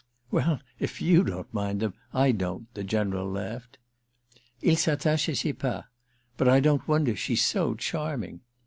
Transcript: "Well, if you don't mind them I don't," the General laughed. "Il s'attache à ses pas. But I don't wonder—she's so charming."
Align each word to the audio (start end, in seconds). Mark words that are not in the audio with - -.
"Well, 0.31 0.61
if 0.79 0.99
you 0.99 1.23
don't 1.23 1.53
mind 1.53 1.79
them 1.81 1.93
I 2.11 2.31
don't," 2.31 2.73
the 2.73 2.83
General 2.83 3.29
laughed. 3.29 3.77
"Il 4.63 4.75
s'attache 4.75 5.27
à 5.33 5.37
ses 5.37 5.53
pas. 5.53 5.83
But 6.37 6.47
I 6.47 6.59
don't 6.59 6.87
wonder—she's 6.87 7.45
so 7.45 7.75
charming." 7.75 8.39